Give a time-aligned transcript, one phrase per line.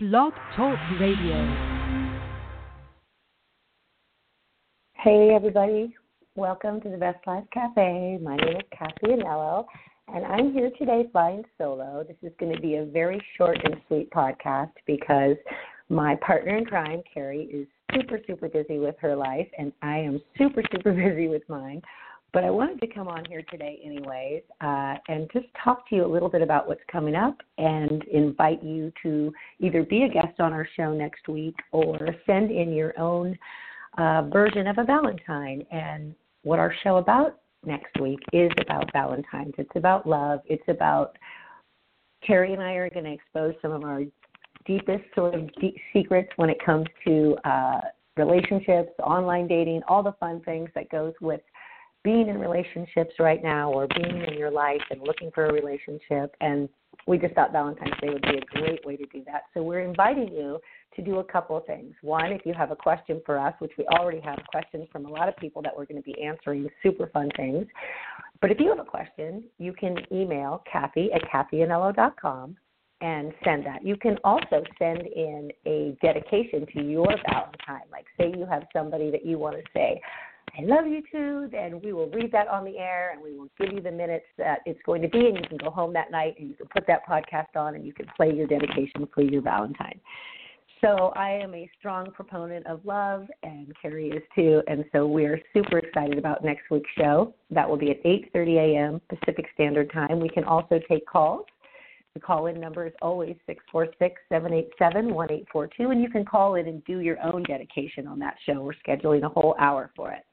[0.00, 1.34] Blog Talk Radio.
[4.94, 5.92] Hey, everybody.
[6.36, 8.20] Welcome to the Best Life Cafe.
[8.22, 9.64] My name is Cathy Anello,
[10.14, 12.04] and I'm here today flying solo.
[12.06, 15.36] This is going to be a very short and sweet podcast because
[15.88, 20.22] my partner in crime, Cari, is super, super busy with her life, and I am
[20.36, 21.82] super, super busy with mine.
[22.32, 26.04] But I wanted to come on here today, anyways, uh, and just talk to you
[26.04, 30.38] a little bit about what's coming up and invite you to either be a guest
[30.38, 33.36] on our show next week or send in your own
[33.96, 35.64] uh, version of a Valentine.
[35.72, 39.54] And what our show about next week is about Valentine's.
[39.56, 40.40] It's about love.
[40.46, 41.16] It's about
[42.26, 44.02] Cari and I are going to expose some of our
[44.66, 47.80] deepest sort of deep secrets when it comes to uh,
[48.18, 51.40] relationships, online dating, all the fun things that goes with
[52.04, 56.34] being in relationships right now or being in your life and looking for a relationship.
[56.40, 56.68] And
[57.06, 59.42] we just thought Valentine's Day would be a great way to do that.
[59.54, 60.58] So we're inviting you
[60.94, 61.94] to do a couple of things.
[62.02, 65.08] One, if you have a question for us, which we already have questions from a
[65.08, 67.66] lot of people that we're going to be answering, super fun things.
[68.40, 72.56] But if you have a question, you can email Cathy at cathyanello.com
[73.00, 73.84] and send that.
[73.84, 77.86] You can also send in a dedication to your Valentine.
[77.92, 80.00] Like, say you have somebody that you want to say,
[80.56, 83.48] I love you too, then we will read that on the air and we will
[83.60, 86.10] give you the minutes that it's going to be, and you can go home that
[86.10, 89.22] night and you can put that podcast on and you can play your dedication for
[89.22, 90.00] your Valentine.
[90.80, 95.26] So I am a strong proponent of love, and Cari is too, and so we
[95.26, 97.34] are super excited about next week's show.
[97.50, 99.00] That will be at 8:30 a.m.
[99.08, 100.20] Pacific Standard Time.
[100.20, 101.46] We can also take calls.
[102.14, 103.34] The call-in number is always
[103.72, 108.62] 646-787-1842, and you can call in and do your own dedication on that show.
[108.62, 110.24] We're scheduling a whole hour for it.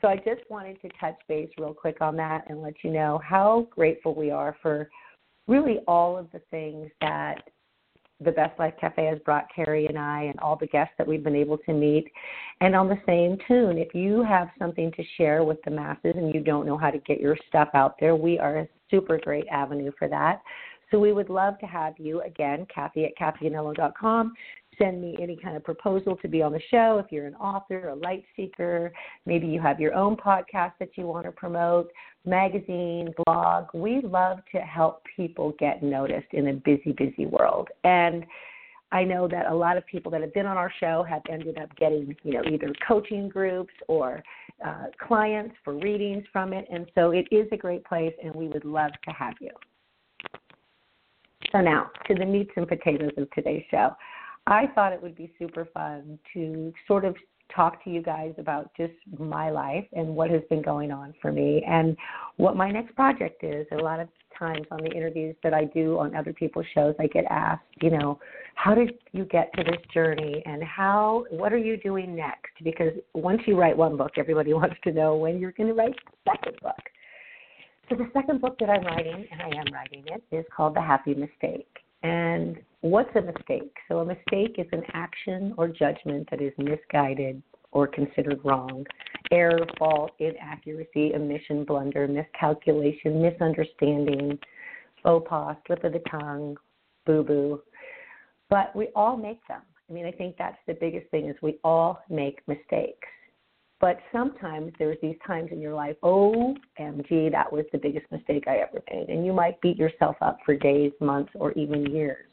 [0.00, 3.20] So I just wanted to touch base real quick on that and let you know
[3.22, 4.88] how grateful we are for
[5.46, 7.42] really all of the things that
[8.22, 11.24] the Best Life Cafe has brought Cari and I and all the guests that we've
[11.24, 12.06] been able to meet.
[12.60, 16.34] And on the same tune, if you have something to share with the masses and
[16.34, 19.46] you don't know how to get your stuff out there, we are a super great
[19.50, 20.42] avenue for that.
[20.90, 24.34] So we would love to have you again, Cathy at cathyanello.com
[24.80, 27.02] send me any kind of proposal to be on the show.
[27.04, 28.92] If you're an author, a light seeker,
[29.26, 31.90] maybe you have your own podcast that you want to promote,
[32.24, 33.66] magazine, blog.
[33.74, 37.68] We love to help people get noticed in a busy, busy world.
[37.84, 38.24] And
[38.92, 41.58] I know that a lot of people that have been on our show have ended
[41.58, 44.22] up getting, you know, either coaching groups or
[44.66, 46.66] uh, clients for readings from it.
[46.72, 49.50] And so it is a great place, and we would love to have you.
[51.52, 53.90] So now to the meats and potatoes of today's show.
[54.50, 57.14] I thought it would be super fun to sort of
[57.54, 61.32] talk to you guys about just my life and what has been going on for
[61.32, 61.96] me and
[62.36, 63.66] what my next project is.
[63.72, 67.06] A lot of times on the interviews that I do on other people's shows, I
[67.06, 68.18] get asked, you know,
[68.56, 72.52] how did you get to this journey and how, what are you doing next?
[72.64, 75.94] Because once you write one book, everybody wants to know when you're going to write
[75.94, 76.80] the second book.
[77.88, 80.80] So the second book that I'm writing, and I am writing it, is called The
[80.80, 81.66] Happy Mistake.
[82.02, 83.74] And what's a mistake?
[83.88, 87.42] So, a mistake is an action or judgment that is misguided
[87.72, 88.84] or considered wrong.
[89.30, 94.38] Error, fault, inaccuracy, omission, blunder, miscalculation, misunderstanding,
[95.02, 96.56] faux pas, slip of the tongue,
[97.06, 97.62] boo boo.
[98.48, 99.62] But we all make them.
[99.88, 103.08] I mean, I think that's the biggest thing is we all make mistakes.
[103.80, 108.58] But sometimes there's these times in your life, OMG, that was the biggest mistake I
[108.58, 109.08] ever made.
[109.08, 112.26] And you might beat yourself up for days, months, or even years.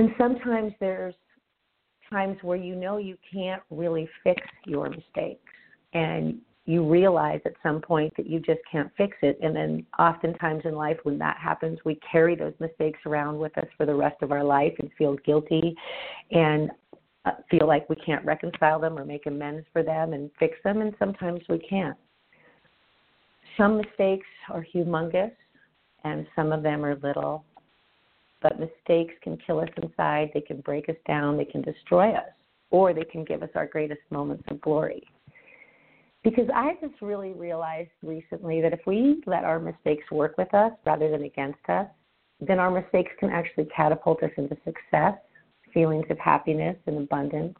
[0.00, 1.14] And sometimes there's
[2.08, 5.44] times where you know you can't really fix your mistakes.
[5.92, 9.38] And you realize at some point that you just can't fix it.
[9.42, 13.66] And then oftentimes in life, when that happens, we carry those mistakes around with us
[13.76, 15.76] for the rest of our life and feel guilty.
[16.30, 16.70] And
[17.26, 20.80] uh, feel like we can't reconcile them or make amends for them and fix them,
[20.80, 21.98] and sometimes we can't.
[23.58, 25.32] Some mistakes are humongous,
[26.04, 27.44] and some of them are little.
[28.42, 32.30] But mistakes can kill us inside, they can break us down, they can destroy us,
[32.70, 35.02] or they can give us our greatest moments of glory.
[36.22, 40.72] Because I just really realized recently that if we let our mistakes work with us
[40.84, 41.86] rather than against us,
[42.40, 45.14] then our mistakes can actually catapult us into success
[45.72, 47.56] feelings of happiness and abundance.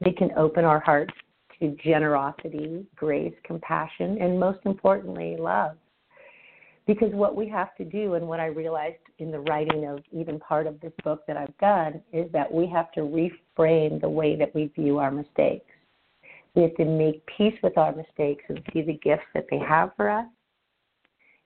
[0.00, 1.12] They can open our hearts
[1.60, 5.76] to generosity, grace, compassion, and most importantly, love.
[6.90, 10.40] Because what we have to do, and what I realized in the writing of even
[10.40, 14.34] part of this book that I've done, is that we have to reframe the way
[14.34, 15.70] that we view our mistakes.
[16.56, 19.92] We have to make peace with our mistakes and see the gifts that they have
[19.96, 20.26] for us.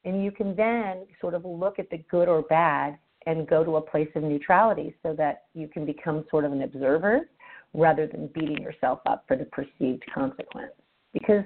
[0.06, 3.76] And you can then sort of look at the good or bad and go to
[3.76, 7.28] a place of neutrality so that you can become sort of an observer
[7.74, 10.72] rather than beating yourself up for the perceived consequence.
[11.12, 11.44] Because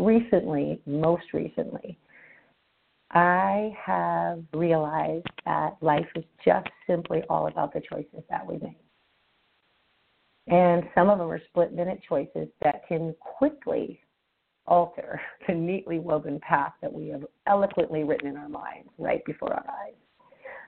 [0.00, 1.96] recently, most recently,
[3.54, 8.80] I have realized that life is just simply all about the choices that we make.
[10.48, 14.00] And some of them are split minute choices that can quickly
[14.66, 19.52] alter the neatly woven path that we have eloquently written in our minds right before
[19.52, 19.94] our eyes.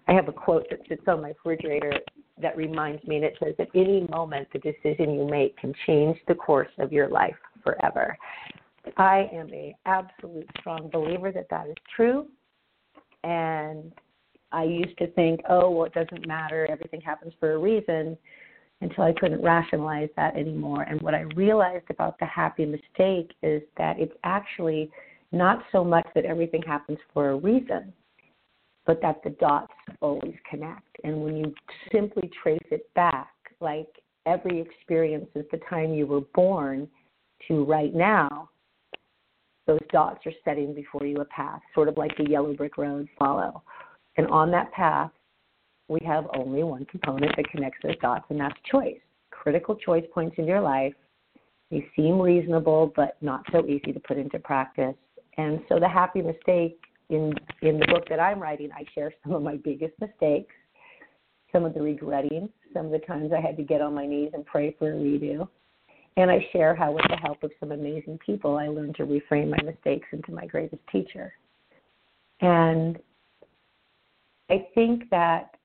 [0.07, 1.93] I have a quote that sits on my refrigerator
[2.41, 6.19] that reminds me, and it says, At any moment, the decision you make can change
[6.29, 7.35] the course of your life
[7.65, 8.17] forever.
[8.97, 12.29] I am a absolute strong believer that that is true,
[13.27, 13.93] and
[14.53, 18.17] I used to think, oh, well, it doesn't matter, everything happens for a reason,
[18.81, 20.83] until I couldn't rationalize that anymore.
[20.83, 24.91] And what I realized about the happy mistake is that it's actually
[25.33, 27.93] not so much that everything happens for a reason,
[28.87, 30.97] but that the dots always connect.
[31.03, 31.55] And when you
[31.91, 33.89] simply trace it back, like
[34.25, 36.87] every experience since the time you were born
[37.49, 38.51] to right now,
[39.67, 43.09] those dots are setting before you a path, sort of like the yellow brick road
[43.19, 43.63] follow.
[44.17, 45.11] And on that path,
[45.89, 48.99] we have only one component that connects those dots, and that's choice.
[49.31, 50.95] Critical choice points in your life.
[51.71, 54.95] They seem reasonable, but not so easy to put into practice.
[55.37, 57.33] And so the happy mistake in
[57.63, 60.55] in the book that I'm writing, I share some of my biggest mistakes,
[61.53, 64.31] some of the regretting, some of the times I had to get on my knees
[64.35, 65.49] and pray for a redo.
[66.17, 69.51] And I share how, with the help of some amazing people, I learned to reframe
[69.51, 71.33] my mistakes into my greatest teacher.
[72.41, 72.99] And
[74.49, 75.57] I think that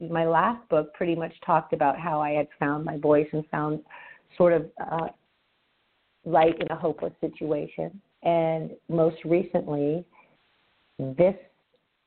[0.00, 3.80] my last book pretty much talked about how I had found my voice and found
[4.36, 5.08] sort of uh,
[6.24, 8.00] light in a hopeless situation.
[8.24, 10.04] And most recently,
[10.98, 11.36] this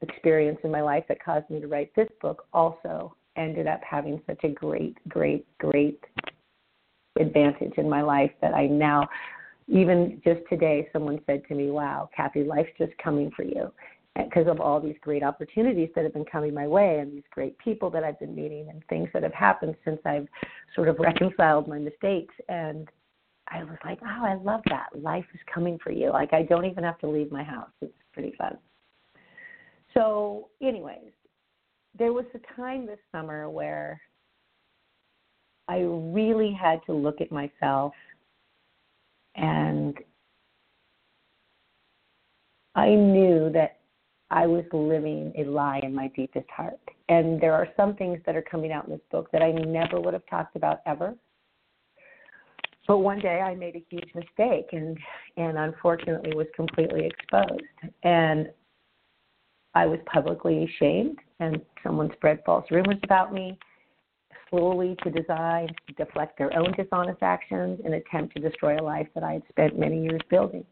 [0.01, 4.21] experience in my life that caused me to write this book also ended up having
[4.27, 5.99] such a great, great, great
[7.19, 9.07] advantage in my life that I now,
[9.67, 13.71] even just today, someone said to me, Wow, Cathy, life's just coming for you
[14.15, 17.57] because of all these great opportunities that have been coming my way and these great
[17.57, 20.27] people that I've been meeting and things that have happened since I've
[20.73, 22.33] sort of reconciled my mistakes.
[22.47, 22.87] And
[23.49, 24.87] I was like, oh, I love that.
[24.97, 26.11] Life is coming for you.
[26.11, 27.69] Like, I don't even have to leave my house.
[27.81, 28.57] It's pretty fun.
[29.93, 31.11] So, anyways,
[31.97, 34.01] there was a time this summer where
[35.67, 37.93] I really had to look at myself
[39.35, 39.97] and
[42.75, 43.79] I knew that
[44.31, 46.79] I was living a lie in my deepest heart.
[47.09, 49.99] And there are some things that are coming out in this book that I never
[49.99, 51.15] would have talked about ever.
[52.87, 54.97] But one day I made a huge mistake and
[55.37, 57.63] and unfortunately was completely exposed.
[58.03, 58.51] And
[59.73, 63.57] I was publicly shamed and someone spread false rumors about me
[64.49, 69.23] slowly to design deflect their own dishonest actions and attempt to destroy a life that
[69.23, 70.65] I had spent many years building.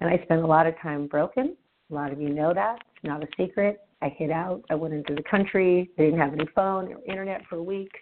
[0.00, 1.56] And I spent a lot of time broken
[1.90, 2.78] a lot of you know that.
[2.96, 3.80] It's not a secret.
[4.02, 4.62] I hid out.
[4.70, 5.90] I went into the country.
[5.98, 7.98] I didn't have any phone or internet for weeks.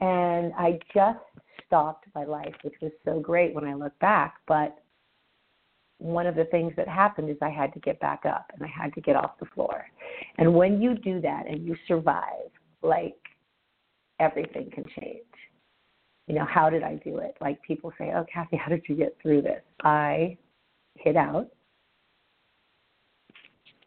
[0.00, 1.18] And I just
[1.66, 4.34] stopped my life, which was so great when I look back.
[4.46, 4.76] But
[5.98, 8.68] one of the things that happened is I had to get back up and I
[8.68, 9.86] had to get off the floor.
[10.36, 12.50] And when you do that and you survive,
[12.82, 13.16] like
[14.24, 15.24] everything can change.
[16.26, 17.36] You know, how did I do it?
[17.40, 19.62] Like people say, Oh, Cathy, how did you get through this?
[19.82, 20.38] I
[20.96, 21.48] hid out.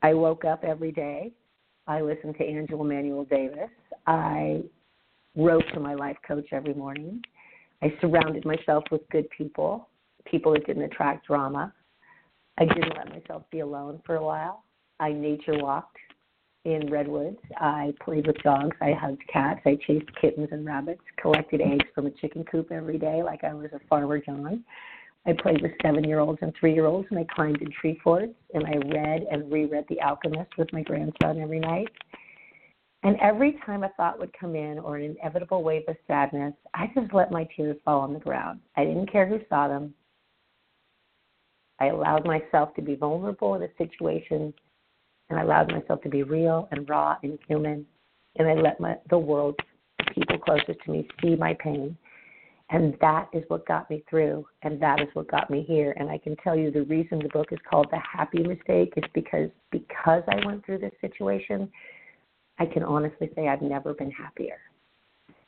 [0.03, 1.31] I woke up every day.
[1.87, 3.69] I listened to Angela Manuel Davis.
[4.05, 4.61] I
[5.35, 7.21] wrote to my life coach every morning.
[7.81, 9.89] I surrounded myself with good people,
[10.25, 11.73] people that didn't attract drama.
[12.59, 14.63] I didn't let myself be alone for a while.
[14.99, 15.97] I nature walked
[16.67, 17.39] in redwoods.
[17.57, 18.75] I played with dogs.
[18.81, 19.61] I hugged cats.
[19.65, 23.53] I chased kittens and rabbits, collected eggs from a chicken coop every day like I
[23.53, 24.63] was a farmer John.
[25.25, 27.99] I played with seven year olds and three year olds, and I climbed in tree
[28.03, 31.87] forts, and I read and reread The Alchemist with my grandson every night.
[33.03, 36.91] And every time a thought would come in or an inevitable wave of sadness, I
[36.93, 38.59] just let my tears fall on the ground.
[38.75, 39.93] I didn't care who saw them.
[41.79, 44.53] I allowed myself to be vulnerable in a situation,
[45.29, 47.85] and I allowed myself to be real and raw and human.
[48.37, 49.55] And I let my, the world,
[49.97, 51.97] the people closest to me, see my pain
[52.69, 55.93] and that is what got me through, and that is what got me here.
[55.97, 59.05] And I can tell you the reason the book is called The Happy Mistake is
[59.13, 61.71] because because I went through this situation,
[62.59, 64.57] I can honestly say I've never been happier.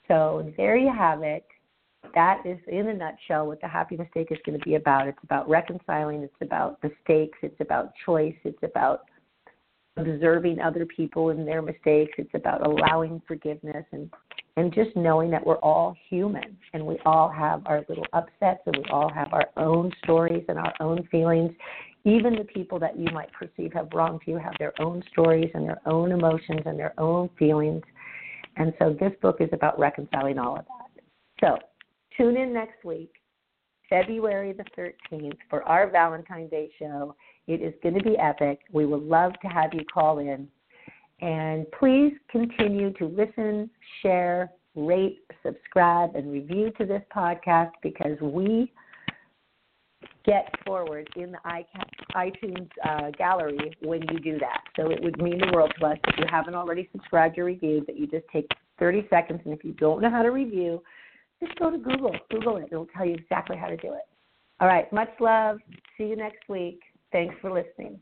[0.08, 1.46] So there you have it.
[2.16, 5.08] That is in a nutshell what the happy mistake is going to be about.
[5.08, 9.02] It's about reconciling, it's about mistakes, it's about choice, it's about
[10.08, 12.14] observing other people and their mistakes.
[12.18, 14.10] It's about allowing forgiveness and
[14.58, 18.76] and just knowing that we're all human and we all have our little upsets and
[18.76, 21.52] we all have our own stories and our own feelings.
[22.04, 25.66] Even the people that you might perceive have wronged you have their own stories and
[25.66, 27.84] their own emotions and their own feelings.
[28.58, 31.04] And so this book is about reconciling all of that.
[31.40, 31.58] So
[32.18, 33.14] tune in next week,
[33.90, 34.66] February the
[35.12, 37.16] 13th, for our Valentine's Day show.
[37.48, 38.60] It is going to be epic.
[38.72, 40.48] We would love to have you call in
[41.22, 43.70] and please continue to listen,
[44.02, 48.72] share, rate, subscribe, and review to this podcast because we
[50.26, 51.66] get forward in the
[52.16, 54.62] iTunes uh, gallery when you do that.
[54.76, 57.88] So it would mean the world to us if you haven't already subscribed or reviewed
[57.88, 59.42] that you just take 30 seconds.
[59.44, 60.82] And if you don't know how to review,
[61.44, 62.16] just go to Google.
[62.30, 62.70] Google it.
[62.72, 64.04] It'll tell you exactly how to do it.
[64.60, 64.92] All right.
[64.92, 65.60] Much love.
[65.98, 66.82] See you next week.
[67.12, 68.00] Thanks for listening.